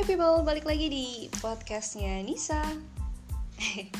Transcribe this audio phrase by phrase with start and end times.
[0.00, 2.56] Hai people, balik lagi di podcastnya Nisa.
[3.60, 3.92] Oke,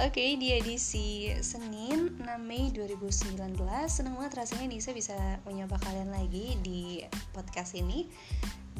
[0.00, 3.36] okay, di edisi Senin 6 Mei 2019
[3.84, 5.12] Senang banget rasanya Nisa bisa
[5.44, 7.04] menyapa kalian lagi di
[7.36, 8.08] podcast ini.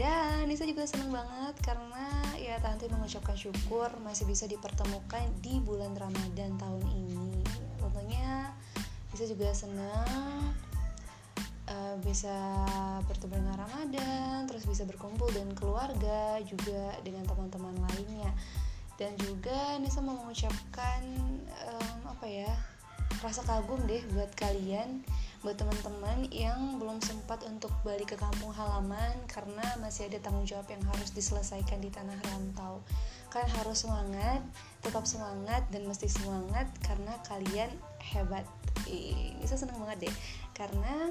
[0.00, 2.08] Dan Nisa juga senang banget karena
[2.40, 7.44] ya tante mengucapkan syukur masih bisa dipertemukan di bulan Ramadan tahun ini.
[7.84, 8.48] Tentunya
[9.12, 10.56] Nisa juga senang
[11.70, 12.34] uh, bisa
[13.06, 18.30] bertemu dengan Ramadan, terus bisa berkumpul dengan keluarga, juga dengan teman-teman lainnya.
[18.96, 21.04] Dan juga Nisa mau mengucapkan
[21.68, 22.48] um, apa ya
[23.20, 25.04] rasa kagum deh buat kalian,
[25.40, 30.68] buat teman-teman yang belum sempat untuk balik ke kampung halaman karena masih ada tanggung jawab
[30.68, 32.80] yang harus diselesaikan di tanah rantau.
[33.32, 34.40] Kalian harus semangat,
[34.80, 38.44] tetap semangat dan mesti semangat karena kalian hebat.
[38.88, 40.14] Ih, Nisa seneng banget deh
[40.56, 41.10] karena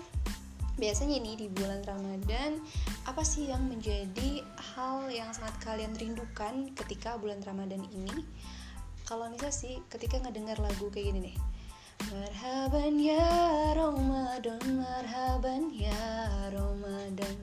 [0.75, 2.59] biasanya nih di bulan Ramadan
[3.07, 4.43] apa sih yang menjadi
[4.75, 8.27] hal yang sangat kalian rindukan ketika bulan Ramadan ini?
[9.05, 11.37] Kalau Nisa sih ketika ngedengar lagu kayak gini nih.
[12.11, 13.31] Marhaban ya
[13.71, 17.35] Ramadan Marhaban ya Ramadan.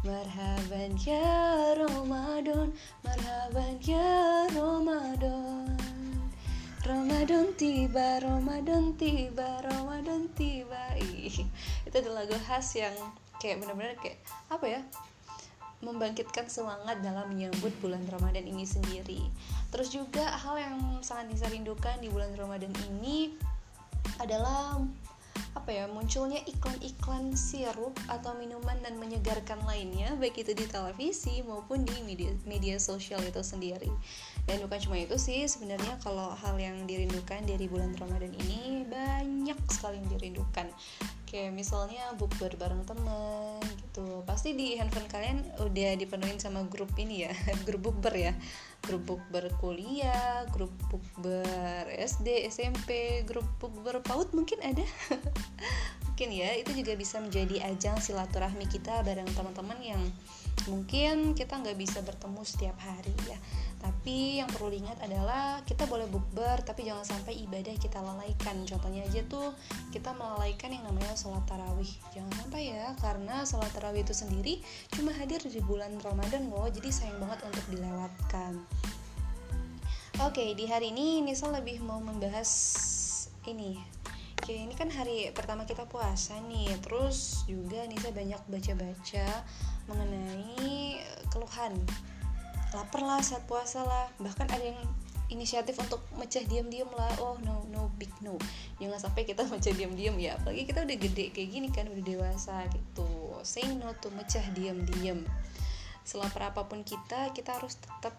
[0.00, 2.72] Marhaban ya Ramadan
[3.04, 5.49] Marhaban ya Ramadan
[6.80, 10.96] Ramadan tiba, Ramadan tiba, Ramadan tiba.
[10.96, 11.44] Ih,
[11.84, 12.96] itu adalah lagu khas yang
[13.36, 14.16] kayak benar-benar kayak
[14.48, 14.82] apa ya?
[15.80, 19.24] membangkitkan semangat dalam menyambut bulan Ramadan ini sendiri.
[19.72, 23.32] Terus juga hal yang sangat bisa rindukan di bulan Ramadan ini
[24.20, 24.76] adalah
[25.50, 31.82] apa ya munculnya iklan-iklan sirup atau minuman dan menyegarkan lainnya baik itu di televisi maupun
[31.82, 33.90] di media media sosial itu sendiri.
[34.46, 39.58] Dan bukan cuma itu sih sebenarnya kalau hal yang dirindukan dari bulan Ramadan ini banyak
[39.70, 40.66] sekali yang dirindukan
[41.30, 44.26] kayak misalnya bukber bareng temen gitu.
[44.26, 47.32] Pasti di handphone kalian udah dipenuhin sama grup ini ya
[47.66, 48.34] grup bukber ya.
[48.82, 54.82] Grup bukber kuliah grup bukber SD SMP grup bukber paut mungkin ada.
[56.10, 60.02] Mungkin ya itu juga bisa menjadi ajang silaturahmi kita bareng teman-teman yang
[60.70, 63.36] mungkin kita nggak bisa bertemu setiap hari ya.
[63.80, 68.62] Tapi yang perlu diingat adalah kita boleh bukber tapi jangan sampai ibadah kita lalaikan.
[68.62, 69.50] Contohnya aja tuh
[69.90, 71.90] kita melalaikan yang namanya sholat tarawih.
[72.14, 74.54] Jangan sampai ya karena sholat tarawih itu sendiri
[74.94, 78.62] cuma hadir di bulan Ramadan loh jadi sayang banget untuk dilewatkan.
[80.22, 82.48] Oke di hari ini Nisa lebih mau membahas
[83.48, 83.99] ini
[84.40, 86.72] Oke, ini kan hari pertama kita puasa nih.
[86.80, 89.44] Terus juga Nisa banyak baca-baca
[89.84, 90.96] mengenai
[91.28, 91.76] keluhan.
[92.72, 94.08] Lapar lah saat puasa lah.
[94.16, 94.80] Bahkan ada yang
[95.28, 97.20] inisiatif untuk mecah diam-diam lah.
[97.20, 98.40] Oh no no big no.
[98.80, 100.40] Jangan sampai kita mecah diam-diam ya.
[100.40, 103.36] Apalagi kita udah gede kayak gini kan udah dewasa gitu.
[103.44, 105.20] Say no to mecah diam-diam.
[106.00, 108.16] Selapar apa pun kita kita harus tetap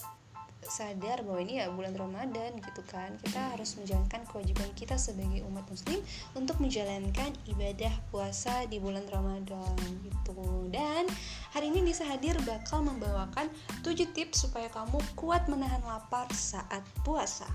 [0.65, 3.17] sadar bahwa ini ya bulan Ramadan gitu kan.
[3.21, 5.99] Kita harus menjalankan kewajiban kita sebagai umat muslim
[6.37, 10.69] untuk menjalankan ibadah puasa di bulan Ramadan gitu.
[10.69, 11.09] Dan
[11.55, 13.49] hari ini bisa hadir bakal membawakan
[13.81, 17.49] 7 tips supaya kamu kuat menahan lapar saat puasa.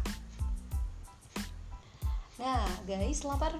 [2.37, 3.56] Nah guys lapar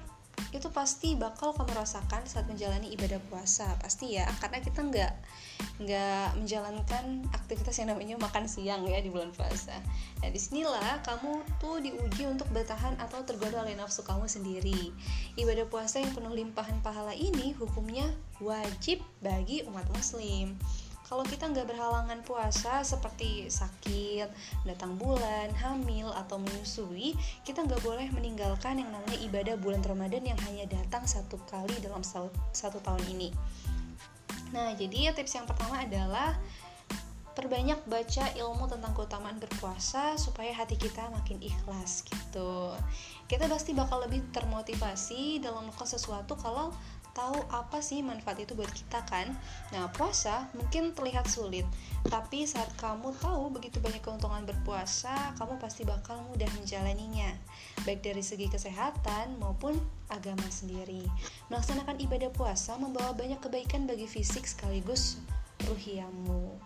[0.55, 4.25] itu pasti bakal kamu rasakan saat menjalani ibadah puasa pasti ya.
[4.39, 5.13] Karena kita nggak
[5.77, 9.77] nggak menjalankan aktivitas yang namanya makan siang ya di bulan puasa.
[10.23, 14.95] Nah di sinilah kamu tuh diuji untuk bertahan atau tergoda oleh nafsu kamu sendiri.
[15.37, 18.07] Ibadah puasa yang penuh limpahan pahala ini hukumnya
[18.41, 20.57] wajib bagi umat muslim
[21.07, 24.27] kalau kita nggak berhalangan puasa seperti sakit,
[24.67, 27.15] datang bulan, hamil, atau menyusui,
[27.47, 32.03] kita nggak boleh meninggalkan yang namanya ibadah bulan Ramadan yang hanya datang satu kali dalam
[32.03, 33.31] satu tahun ini.
[34.51, 36.35] Nah, jadi tips yang pertama adalah
[37.37, 42.73] perbanyak baca ilmu tentang keutamaan berpuasa supaya hati kita makin ikhlas gitu.
[43.29, 46.73] Kita pasti bakal lebih termotivasi dalam melakukan sesuatu kalau
[47.17, 49.33] tahu apa sih manfaat itu buat kita kan?
[49.73, 51.65] Nah puasa mungkin terlihat sulit
[52.05, 57.33] tapi saat kamu tahu begitu banyak keuntungan berpuasa kamu pasti bakal mudah menjalaninya
[57.83, 59.73] baik dari segi kesehatan maupun
[60.13, 61.01] agama sendiri.
[61.49, 65.17] Melaksanakan ibadah puasa membawa banyak kebaikan bagi fisik sekaligus
[65.65, 66.56] ruhiamu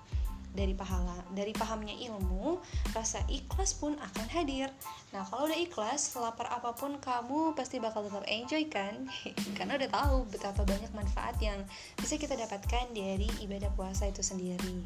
[0.51, 2.59] dari pahala dari pahamnya ilmu
[2.91, 4.67] rasa ikhlas pun akan hadir.
[5.15, 9.07] Nah kalau udah ikhlas selapar apa pun kamu pasti bakal tetap enjoy kan?
[9.57, 11.63] Karena udah tahu betapa banyak manfaat yang
[11.95, 14.83] bisa kita dapatkan dari ibadah puasa itu sendiri.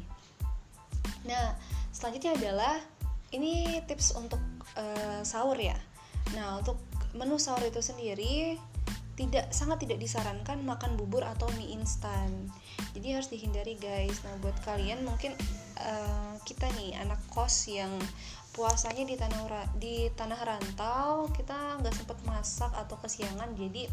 [1.26, 1.58] Nah
[1.90, 2.78] selanjutnya adalah
[3.34, 4.40] ini tips untuk
[4.78, 5.76] uh, sahur ya.
[6.38, 6.78] Nah untuk
[7.16, 8.54] menu sahur itu sendiri
[9.16, 12.52] tidak sangat tidak disarankan makan bubur atau mie instan.
[12.92, 14.20] Jadi harus dihindari guys.
[14.22, 15.32] Nah buat kalian mungkin
[15.80, 17.90] uh, kita nih anak kos yang
[18.52, 19.40] puasanya di tanah
[19.76, 23.84] di tanah rantau kita nggak sempet masak atau kesiangan jadi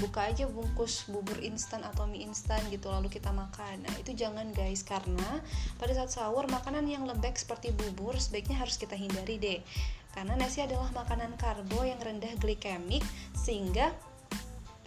[0.00, 3.80] buka aja bungkus bubur instan atau mie instan gitu lalu kita makan.
[3.80, 5.40] Nah itu jangan guys karena
[5.80, 9.60] pada saat sahur makanan yang lembek seperti bubur sebaiknya harus kita hindari deh.
[10.10, 13.94] Karena nasi adalah makanan karbo yang rendah glikemik sehingga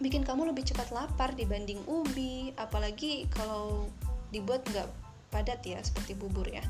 [0.01, 3.89] bikin kamu lebih cepat lapar dibanding ubi apalagi kalau
[4.33, 4.89] dibuat nggak
[5.33, 6.61] padat ya seperti bubur ya.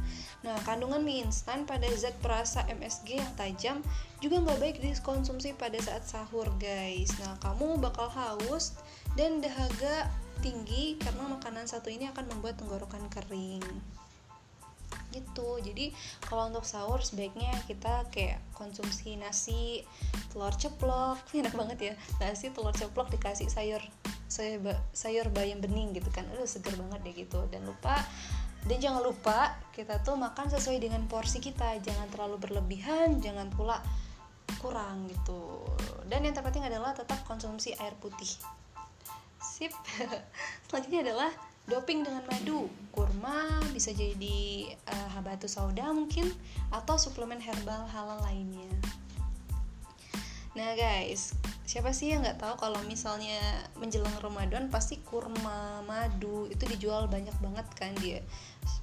[0.48, 3.78] Nah kandungan mie instan pada zat perasa MSG yang tajam
[4.24, 7.12] juga nggak baik dikonsumsi pada saat sahur guys.
[7.20, 8.80] Nah kamu bakal haus
[9.20, 10.08] dan dahaga
[10.40, 13.64] tinggi karena makanan satu ini akan membuat tenggorokan kering
[15.14, 15.62] gitu.
[15.62, 15.94] Jadi
[16.26, 19.86] kalau untuk sahur sebaiknya kita kayak konsumsi nasi
[20.34, 21.22] telur ceplok.
[21.38, 21.94] Enak banget ya.
[22.18, 23.86] Nasi telur ceplok dikasih sayur
[24.26, 26.26] sayur, sayur bayam bening gitu kan.
[26.34, 27.46] Aduh seger banget deh gitu.
[27.54, 28.02] Dan lupa
[28.64, 31.78] dan jangan lupa kita tuh makan sesuai dengan porsi kita.
[31.84, 33.78] Jangan terlalu berlebihan jangan pula
[34.64, 35.68] kurang gitu.
[36.08, 38.30] Dan yang terpenting adalah tetap konsumsi air putih.
[39.44, 39.72] Sip.
[40.68, 41.32] Selanjutnya adalah
[41.68, 46.28] doping dengan madu, kurma, bisa jadi uh, habatus sauda mungkin
[46.76, 48.68] atau suplemen herbal halal lainnya.
[50.54, 51.34] Nah guys,
[51.66, 53.42] siapa sih yang nggak tahu kalau misalnya
[53.82, 58.22] menjelang Ramadan pasti kurma, madu itu dijual banyak banget kan di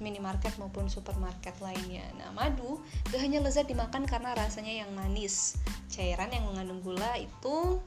[0.03, 2.03] minimarket maupun supermarket lainnya.
[2.19, 5.55] Nah madu gak hanya lezat dimakan karena rasanya yang manis,
[5.87, 7.79] cairan yang mengandung gula itu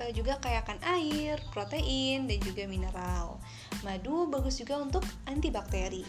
[0.00, 3.38] uh, juga kayakan air, protein, dan juga mineral.
[3.82, 6.02] Madu bagus juga untuk antibakteri.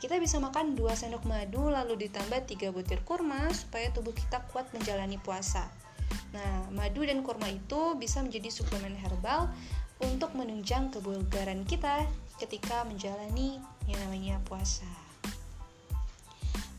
[0.00, 4.72] Kita bisa makan 2 sendok madu lalu ditambah 3 butir kurma supaya tubuh kita kuat
[4.72, 5.68] menjalani puasa.
[6.32, 9.52] Nah, madu dan kurma itu bisa menjadi suplemen herbal
[10.00, 12.08] untuk menunjang kebugaran kita
[12.40, 14.88] ketika menjalani yang namanya puasa.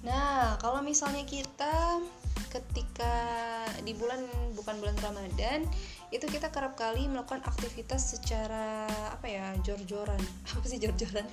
[0.01, 2.01] Nah, kalau misalnya kita
[2.49, 3.13] ketika
[3.85, 4.19] di bulan
[4.57, 5.63] bukan bulan Ramadan
[6.11, 8.83] itu kita kerap kali melakukan aktivitas secara
[9.15, 10.19] apa ya jor-joran.
[10.51, 11.23] Apa sih jor-joran?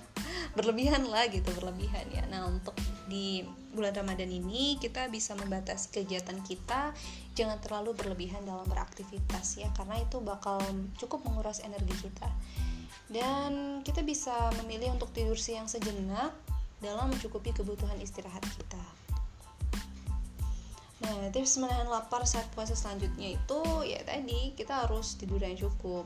[0.55, 2.23] Berlebihan lah gitu berlebihan ya.
[2.31, 2.79] Nah untuk
[3.11, 3.43] di
[3.75, 6.95] bulan Ramadan ini kita bisa membatasi kegiatan kita.
[7.35, 10.63] Jangan terlalu berlebihan dalam beraktivitas ya karena itu bakal
[10.95, 12.31] cukup menguras energi kita.
[13.11, 16.31] Dan kita bisa memilih untuk tidur siang sejenak
[16.79, 19.08] dalam mencukupi kebutuhan istirahat kita
[21.09, 26.05] Nah, tips menahan lapar saat puasa selanjutnya itu ya tadi kita harus tidur yang cukup.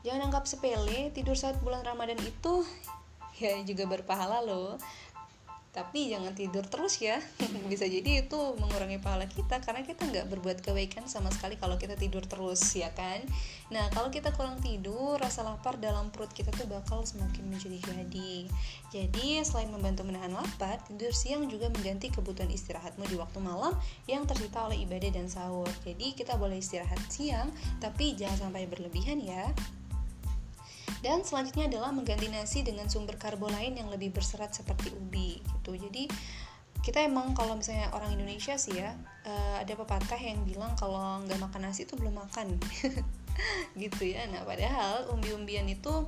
[0.00, 2.64] Jangan anggap sepele, tidur saat bulan Ramadan itu
[3.42, 4.80] ya juga berpahala loh
[5.70, 7.22] tapi jangan tidur terus ya.
[7.70, 11.94] Bisa jadi itu mengurangi pahala kita karena kita nggak berbuat kebaikan sama sekali kalau kita
[11.94, 13.22] tidur terus ya kan?
[13.70, 18.50] Nah kalau kita kurang tidur rasa lapar dalam perut kita tuh bakal semakin menjadi-jadi
[18.90, 23.72] jadi selain membantu menahan lapar tidur siang juga mengganti kebutuhan istirahatmu di waktu malam
[24.10, 25.70] yang tersita oleh ibadah dan sahur.
[25.86, 29.46] Jadi kita boleh istirahat siang tapi jangan sampai berlebihan ya
[31.00, 35.76] dan selanjutnya adalah mengganti nasi dengan sumber karbo lain yang lebih berserat seperti ubi gitu.
[35.76, 36.08] Jadi
[36.80, 38.96] kita emang kalau misalnya orang Indonesia sih ya
[39.28, 42.56] uh, ada pepatah yang bilang kalau nggak makan nasi itu belum makan.
[43.72, 44.28] Gitu ya.
[44.28, 46.04] Nah padahal umbi-umbian itu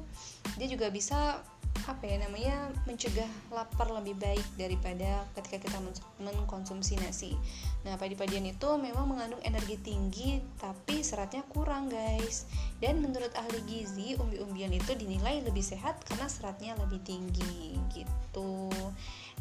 [0.60, 1.40] dia juga bisa
[1.88, 5.78] apa ya namanya mencegah lapar lebih baik daripada ketika kita
[6.22, 7.34] mengkonsumsi nasi.
[7.82, 12.46] Nah, padi-padian itu memang mengandung energi tinggi tapi seratnya kurang, guys.
[12.78, 18.70] Dan menurut ahli gizi, umbi-umbian itu dinilai lebih sehat karena seratnya lebih tinggi gitu.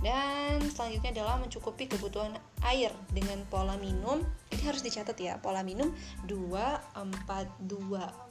[0.02, 2.34] Dan selanjutnya adalah mencukupi kebutuhan
[2.66, 4.26] air dengan pola minum.
[4.50, 5.94] Ini harus dicatat ya, pola minum
[6.26, 8.31] 242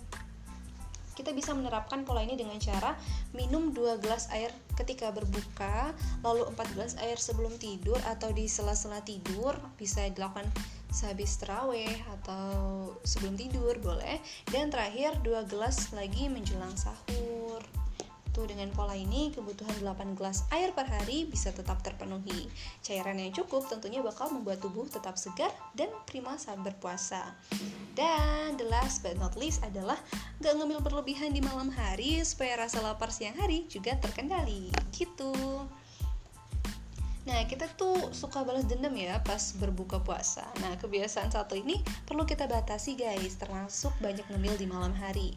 [1.21, 2.97] kita bisa menerapkan pola ini dengan cara
[3.37, 4.49] minum 2 gelas air
[4.81, 5.93] ketika berbuka,
[6.25, 10.49] lalu 4 gelas air sebelum tidur atau di sela-sela tidur, bisa dilakukan
[10.91, 14.19] sehabis terawih atau sebelum tidur boleh,
[14.51, 17.30] dan terakhir 2 gelas lagi menjelang sahur.
[18.31, 22.47] Tuh dengan pola ini kebutuhan 8 gelas air per hari bisa tetap terpenuhi.
[22.79, 27.35] Cairan yang cukup tentunya bakal membuat tubuh tetap segar dan prima saat berpuasa.
[27.99, 29.99] Dan the last but not least adalah
[30.39, 34.71] gak ngemil berlebihan di malam hari supaya rasa lapar siang hari juga terkendali.
[34.95, 35.35] Gitu.
[37.29, 40.49] Nah, kita tuh suka balas dendam ya pas berbuka puasa.
[40.65, 41.77] Nah, kebiasaan satu ini
[42.09, 45.37] perlu kita batasi guys, termasuk banyak ngemil di malam hari.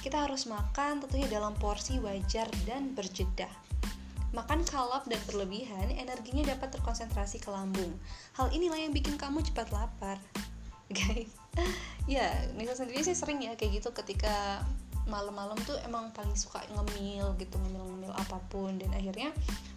[0.00, 3.50] Kita harus makan tentunya dalam porsi wajar dan berjeda.
[4.34, 7.94] Makan kalap dan berlebihan, energinya dapat terkonsentrasi ke lambung.
[8.34, 10.18] Hal inilah yang bikin kamu cepat lapar.
[10.96, 11.30] Guys,
[12.10, 14.66] ya, Nisa sendiri sih sering ya kayak gitu ketika
[15.04, 18.76] malam-malam tuh emang paling suka ngemil gitu ngemil-ngemil apa pun.
[18.80, 19.30] Dan akhirnya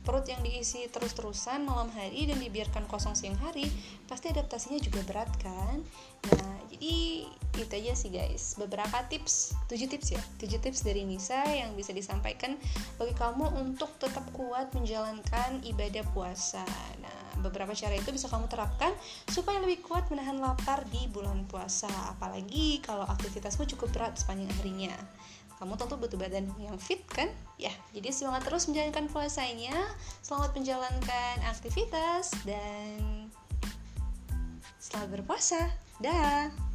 [0.08, 3.68] perut yang diisi terus-terusan malam hari dan dibiarkan kosong siang hari
[4.08, 5.84] pasti adaptasinya juga berat kan?
[6.32, 8.56] Nah jadi itu aja sih guys.
[8.56, 12.56] Beberapa tips 7 tips ya 7 tips dari Nisa yang bisa disampaikan
[12.96, 16.64] bagi kamu untuk tetap kuat menjalankan ibadah puasa.
[17.04, 18.94] Nah beberapa cara itu bisa kamu terapkan
[19.30, 21.90] supaya lebih kuat menahan lapar di bulan puasa.
[22.12, 24.96] Apalagi kalau aktivitasmu cukup berat sepanjang harinya.
[25.58, 27.34] Kamu tentu butuh badan yang fit kan?
[27.58, 29.74] Ya jadi semangat terus menjalankan puasanya.
[30.22, 33.32] Selamat menjalankan aktivitas dan
[34.78, 35.66] selamat berpuasa.
[35.98, 36.67] Dah